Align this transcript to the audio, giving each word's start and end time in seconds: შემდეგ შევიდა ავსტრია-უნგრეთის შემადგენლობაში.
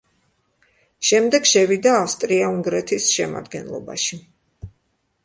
შემდეგ 1.09 1.45
შევიდა 1.49 1.93
ავსტრია-უნგრეთის 1.97 3.11
შემადგენლობაში. 3.19 4.19